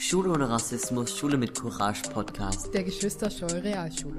[0.00, 2.72] Schule ohne Rassismus, Schule mit Courage Podcast.
[2.72, 4.18] Der Geschwister-Scholl Realschule.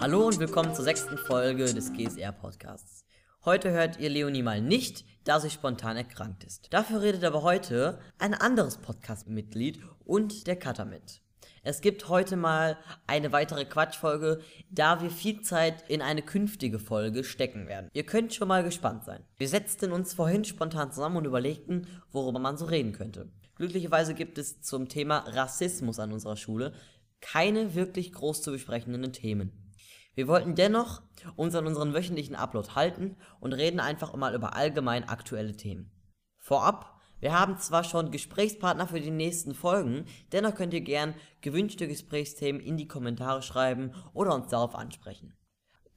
[0.00, 3.04] Hallo und willkommen zur sechsten Folge des GSR Podcasts.
[3.44, 6.66] Heute hört ihr Leonie mal nicht, da sie spontan erkrankt ist.
[6.72, 11.22] Dafür redet aber heute ein anderes Podcast-Mitglied und der Cutter mit.
[11.62, 12.76] Es gibt heute mal
[13.06, 17.88] eine weitere Quatschfolge, da wir viel Zeit in eine künftige Folge stecken werden.
[17.92, 19.22] Ihr könnt schon mal gespannt sein.
[19.36, 23.30] Wir setzten uns vorhin spontan zusammen und überlegten, worüber man so reden könnte.
[23.60, 26.72] Glücklicherweise gibt es zum Thema Rassismus an unserer Schule
[27.20, 29.70] keine wirklich groß zu besprechenden Themen.
[30.14, 31.02] Wir wollten dennoch
[31.36, 35.92] uns an unseren wöchentlichen Upload halten und reden einfach mal über allgemein aktuelle Themen.
[36.38, 41.86] Vorab wir haben zwar schon Gesprächspartner für die nächsten Folgen, dennoch könnt ihr gern gewünschte
[41.86, 45.36] Gesprächsthemen in die Kommentare schreiben oder uns darauf ansprechen.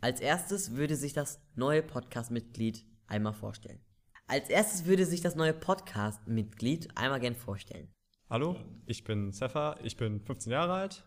[0.01, 3.79] Als erstes würde sich das neue Podcast-Mitglied einmal vorstellen.
[4.25, 7.93] Als erstes würde sich das neue Podcast-Mitglied einmal gern vorstellen.
[8.29, 8.55] Hallo,
[8.85, 11.03] ich bin Sefa, ich bin 15 Jahre alt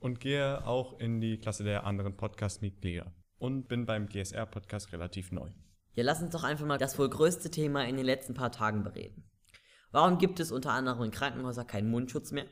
[0.00, 5.50] und gehe auch in die Klasse der anderen Podcast-Mitglieder und bin beim GSR-Podcast relativ neu.
[5.94, 8.82] Ja, lass uns doch einfach mal das wohl größte Thema in den letzten paar Tagen
[8.82, 9.30] bereden.
[9.92, 12.46] Warum gibt es unter anderem in Krankenhäusern keinen Mundschutz mehr?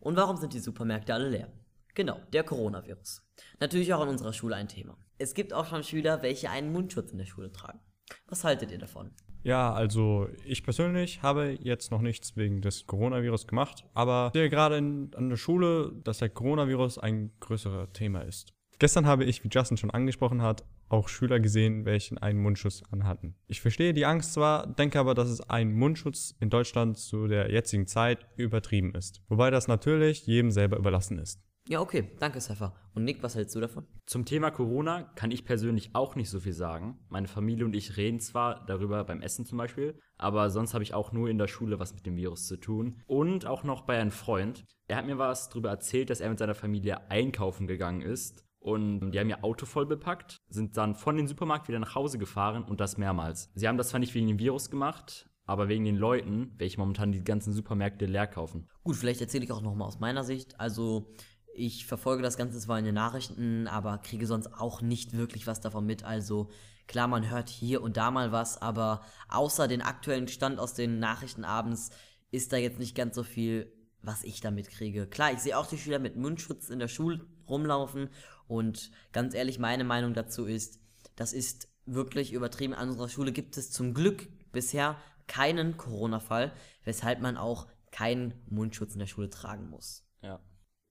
[0.00, 1.50] Und warum sind die Supermärkte alle leer?
[1.94, 3.22] Genau, der Coronavirus.
[3.58, 4.98] Natürlich auch in unserer Schule ein Thema.
[5.16, 7.80] Es gibt auch schon Schüler, welche einen Mundschutz in der Schule tragen.
[8.28, 9.12] Was haltet ihr davon?
[9.46, 14.76] Ja, also ich persönlich habe jetzt noch nichts wegen des Coronavirus gemacht, aber sehe gerade
[14.76, 18.52] in, an der Schule, dass der Coronavirus ein größeres Thema ist.
[18.80, 23.36] Gestern habe ich, wie Justin schon angesprochen hat, auch Schüler gesehen, welche einen Mundschutz anhatten.
[23.46, 27.48] Ich verstehe die Angst zwar, denke aber, dass es ein Mundschutz in Deutschland zu der
[27.48, 29.22] jetzigen Zeit übertrieben ist.
[29.28, 31.40] Wobei das natürlich jedem selber überlassen ist.
[31.68, 32.76] Ja, okay, danke, Sefa.
[32.94, 33.86] Und Nick, was hältst du davon?
[34.06, 36.98] Zum Thema Corona kann ich persönlich auch nicht so viel sagen.
[37.08, 40.94] Meine Familie und ich reden zwar darüber beim Essen zum Beispiel, aber sonst habe ich
[40.94, 43.02] auch nur in der Schule was mit dem Virus zu tun.
[43.06, 44.64] Und auch noch bei einem Freund.
[44.86, 49.10] Er hat mir was darüber erzählt, dass er mit seiner Familie einkaufen gegangen ist und
[49.10, 52.62] die haben ihr Auto voll bepackt, sind dann von dem Supermarkt wieder nach Hause gefahren
[52.62, 53.50] und das mehrmals.
[53.54, 57.12] Sie haben das zwar nicht wegen dem Virus gemacht, aber wegen den Leuten, welche momentan
[57.12, 58.68] die ganzen Supermärkte leer kaufen.
[58.84, 60.58] Gut, vielleicht erzähle ich auch nochmal aus meiner Sicht.
[60.60, 61.12] Also
[61.56, 65.60] ich verfolge das Ganze zwar in den Nachrichten, aber kriege sonst auch nicht wirklich was
[65.60, 66.04] davon mit.
[66.04, 66.50] Also
[66.86, 70.98] klar, man hört hier und da mal was, aber außer den aktuellen Stand aus den
[70.98, 71.90] Nachrichten abends
[72.30, 73.72] ist da jetzt nicht ganz so viel,
[74.02, 75.06] was ich damit kriege.
[75.06, 78.10] Klar, ich sehe auch die Schüler mit Mundschutz in der Schule rumlaufen
[78.46, 80.80] und ganz ehrlich, meine Meinung dazu ist,
[81.16, 82.74] das ist wirklich übertrieben.
[82.74, 84.96] An unserer Schule gibt es zum Glück bisher
[85.26, 86.52] keinen Corona-Fall,
[86.84, 90.04] weshalb man auch keinen Mundschutz in der Schule tragen muss.
[90.22, 90.40] Ja.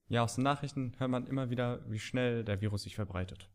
[0.08, 3.48] Ja, aus den Nachrichten hört man immer wieder, wie schnell der Virus sich verbreitet.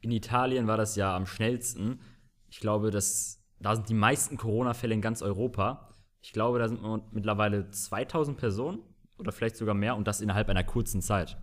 [0.00, 2.00] In Italien war das ja am schnellsten.
[2.48, 5.94] Ich glaube, dass da sind die meisten Corona-Fälle in ganz Europa.
[6.22, 6.82] Ich glaube, da sind
[7.12, 8.80] mittlerweile 2000 Personen
[9.18, 11.36] oder vielleicht sogar mehr und das innerhalb einer kurzen Zeit.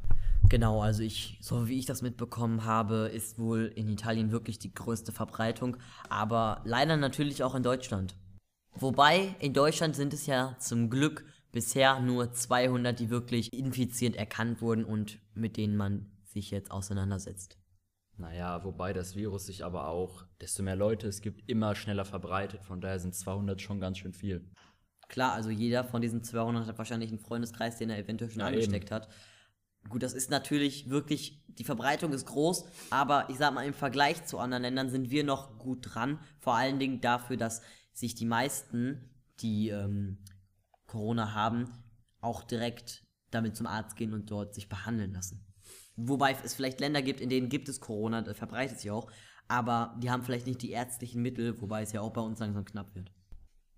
[0.50, 4.74] Genau, also ich, so wie ich das mitbekommen habe, ist wohl in Italien wirklich die
[4.74, 5.78] größte Verbreitung,
[6.10, 8.16] aber leider natürlich auch in Deutschland.
[8.74, 14.62] Wobei in Deutschland sind es ja zum Glück bisher nur 200, die wirklich infiziert erkannt
[14.62, 17.58] wurden und mit denen man sich jetzt auseinandersetzt.
[18.18, 22.64] Naja, wobei das Virus sich aber auch, desto mehr Leute es gibt, immer schneller verbreitet.
[22.64, 24.50] Von daher sind 200 schon ganz schön viel.
[25.08, 28.48] Klar, also jeder von diesen 200 hat wahrscheinlich einen Freundeskreis, den er eventuell schon ja,
[28.48, 28.96] angesteckt eben.
[28.96, 29.10] hat.
[29.88, 34.26] Gut, das ist natürlich wirklich, die Verbreitung ist groß, aber ich sag mal, im Vergleich
[34.26, 36.20] zu anderen Ländern sind wir noch gut dran.
[36.40, 37.62] Vor allen Dingen dafür, dass
[37.94, 39.10] sich die meisten,
[39.40, 40.18] die ähm,
[40.88, 41.70] Corona haben,
[42.22, 45.46] auch direkt damit zum Arzt gehen und dort sich behandeln lassen.
[45.96, 49.12] Wobei es vielleicht Länder gibt, in denen gibt es Corona, das verbreitet sich auch,
[49.48, 52.66] aber die haben vielleicht nicht die ärztlichen Mittel, wobei es ja auch bei uns langsam
[52.66, 53.12] knapp wird.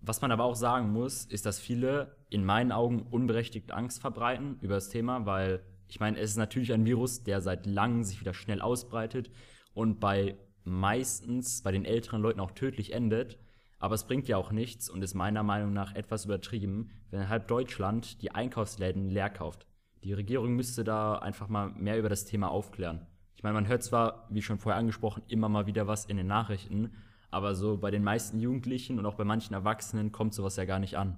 [0.01, 4.57] Was man aber auch sagen muss, ist, dass viele in meinen Augen unberechtigt Angst verbreiten
[4.61, 8.21] über das Thema, weil ich meine, es ist natürlich ein Virus, der seit langem sich
[8.21, 9.31] wieder schnell ausbreitet
[9.73, 13.39] und bei meistens bei den älteren Leuten auch tödlich endet.
[13.79, 17.47] Aber es bringt ja auch nichts und ist meiner Meinung nach etwas übertrieben, wenn halb
[17.47, 19.65] Deutschland die Einkaufsläden leer kauft.
[20.03, 23.07] Die Regierung müsste da einfach mal mehr über das Thema aufklären.
[23.35, 26.27] Ich meine, man hört zwar, wie schon vorher angesprochen, immer mal wieder was in den
[26.27, 26.91] Nachrichten,
[27.31, 30.79] aber so bei den meisten Jugendlichen und auch bei manchen Erwachsenen kommt sowas ja gar
[30.79, 31.17] nicht an.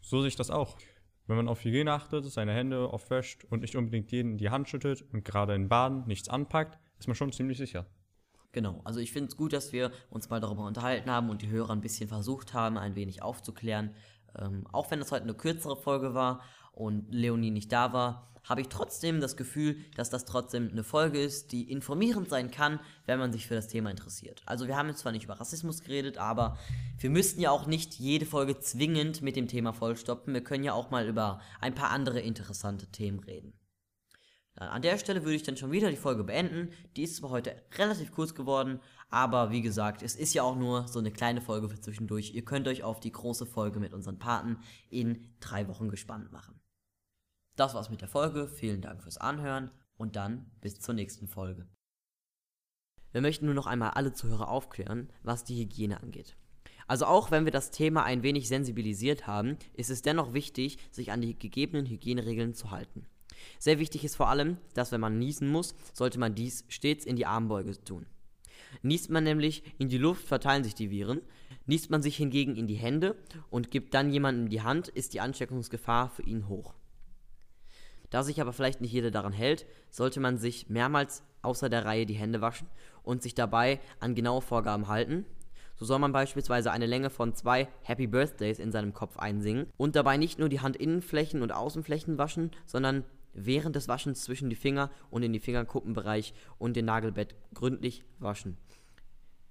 [0.00, 0.78] So sehe ich das auch.
[1.26, 4.70] Wenn man auf Hygiene achtet, seine Hände oft wäscht und nicht unbedingt jeden die Hand
[4.70, 7.84] schüttet und gerade in Baden nichts anpackt, ist man schon ziemlich sicher.
[8.52, 11.50] Genau, also ich finde es gut, dass wir uns mal darüber unterhalten haben und die
[11.50, 13.94] Hörer ein bisschen versucht haben, ein wenig aufzuklären.
[14.38, 16.42] Ähm, auch wenn das heute eine kürzere Folge war
[16.72, 21.20] und Leonie nicht da war, habe ich trotzdem das Gefühl, dass das trotzdem eine Folge
[21.20, 24.42] ist, die informierend sein kann, wenn man sich für das Thema interessiert.
[24.46, 26.56] Also wir haben jetzt zwar nicht über Rassismus geredet, aber
[26.98, 30.32] wir müssten ja auch nicht jede Folge zwingend mit dem Thema vollstoppen.
[30.32, 33.57] Wir können ja auch mal über ein paar andere interessante Themen reden.
[34.58, 36.70] An der Stelle würde ich dann schon wieder die Folge beenden.
[36.96, 40.88] Die ist zwar heute relativ kurz geworden, aber wie gesagt, es ist ja auch nur
[40.88, 42.34] so eine kleine Folge für zwischendurch.
[42.34, 44.58] Ihr könnt euch auf die große Folge mit unseren Paten
[44.90, 46.60] in drei Wochen gespannt machen.
[47.54, 48.48] Das war's mit der Folge.
[48.48, 51.68] Vielen Dank fürs Anhören und dann bis zur nächsten Folge.
[53.12, 56.36] Wir möchten nur noch einmal alle Zuhörer aufklären, was die Hygiene angeht.
[56.88, 61.12] Also auch wenn wir das Thema ein wenig sensibilisiert haben, ist es dennoch wichtig, sich
[61.12, 63.06] an die gegebenen Hygieneregeln zu halten.
[63.58, 67.16] Sehr wichtig ist vor allem, dass wenn man niesen muss, sollte man dies stets in
[67.16, 68.06] die Armbeuge tun.
[68.82, 71.20] Niest man nämlich in die Luft, verteilen sich die Viren.
[71.66, 73.16] Niest man sich hingegen in die Hände
[73.50, 76.74] und gibt dann jemandem die Hand, ist die Ansteckungsgefahr für ihn hoch.
[78.10, 82.06] Da sich aber vielleicht nicht jeder daran hält, sollte man sich mehrmals außer der Reihe
[82.06, 82.68] die Hände waschen
[83.02, 85.26] und sich dabei an genaue Vorgaben halten.
[85.76, 89.94] So soll man beispielsweise eine Länge von zwei Happy Birthdays in seinem Kopf einsingen und
[89.94, 93.04] dabei nicht nur die Handinnenflächen und Außenflächen waschen, sondern
[93.46, 98.56] während des Waschens zwischen die Finger und in die Fingerkuppenbereich und den Nagelbett gründlich waschen.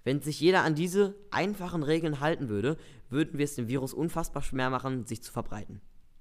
[0.04, 2.78] Wenn sich jeder an diese einfachen Regeln halten würde,
[3.10, 5.82] würden wir es dem Virus unfassbar schwer machen, sich zu verbreiten.